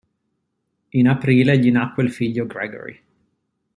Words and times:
In 0.93 1.05
aprile 1.07 1.57
gli 1.59 1.69
nacque 1.69 2.01
il 2.03 2.11
figlio 2.11 2.47
Gregory. 2.47 2.99